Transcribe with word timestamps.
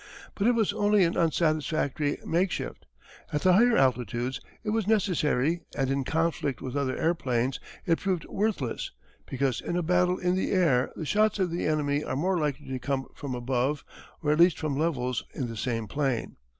But 0.33 0.47
it 0.47 0.53
was 0.53 0.73
only 0.73 1.03
an 1.03 1.15
unsatisfactory 1.15 2.17
makeshift. 2.25 2.87
At 3.31 3.43
the 3.43 3.53
higher 3.53 3.77
altitudes 3.77 4.41
it 4.63 4.71
was 4.71 4.85
unnecessary 4.85 5.61
and 5.77 5.91
in 5.91 6.03
conflict 6.05 6.59
with 6.59 6.75
other 6.75 6.97
airplanes 6.97 7.59
it 7.85 7.99
proved 7.99 8.25
worthless, 8.25 8.89
because 9.27 9.61
in 9.61 9.75
a 9.77 9.83
battle 9.83 10.17
in 10.17 10.33
the 10.33 10.53
air 10.53 10.89
the 10.95 11.05
shots 11.05 11.37
of 11.37 11.51
the 11.51 11.67
enemy 11.67 12.03
are 12.03 12.15
more 12.15 12.39
likely 12.39 12.65
to 12.69 12.79
come 12.79 13.09
from 13.13 13.35
above 13.35 13.85
or 14.23 14.31
at 14.31 14.39
least 14.39 14.57
from 14.57 14.75
levels 14.75 15.23
in 15.35 15.47
the 15.47 15.55
same 15.55 15.87
plane. 15.87 16.35